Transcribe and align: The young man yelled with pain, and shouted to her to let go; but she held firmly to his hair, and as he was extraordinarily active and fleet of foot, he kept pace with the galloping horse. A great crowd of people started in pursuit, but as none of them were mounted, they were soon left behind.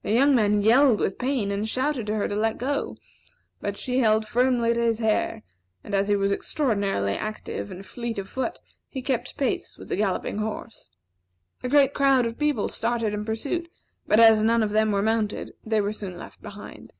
The 0.00 0.12
young 0.14 0.34
man 0.34 0.62
yelled 0.62 0.98
with 0.98 1.18
pain, 1.18 1.50
and 1.52 1.68
shouted 1.68 2.06
to 2.06 2.14
her 2.14 2.26
to 2.26 2.34
let 2.34 2.56
go; 2.56 2.96
but 3.60 3.76
she 3.76 3.98
held 3.98 4.26
firmly 4.26 4.72
to 4.72 4.80
his 4.80 4.98
hair, 5.00 5.42
and 5.84 5.92
as 5.94 6.08
he 6.08 6.16
was 6.16 6.32
extraordinarily 6.32 7.12
active 7.16 7.70
and 7.70 7.84
fleet 7.84 8.16
of 8.16 8.30
foot, 8.30 8.60
he 8.88 9.02
kept 9.02 9.36
pace 9.36 9.76
with 9.76 9.90
the 9.90 9.96
galloping 9.96 10.38
horse. 10.38 10.88
A 11.62 11.68
great 11.68 11.92
crowd 11.92 12.24
of 12.24 12.38
people 12.38 12.70
started 12.70 13.12
in 13.12 13.26
pursuit, 13.26 13.68
but 14.06 14.18
as 14.18 14.42
none 14.42 14.62
of 14.62 14.70
them 14.70 14.90
were 14.90 15.02
mounted, 15.02 15.52
they 15.62 15.82
were 15.82 15.92
soon 15.92 16.16
left 16.16 16.40
behind. 16.40 16.94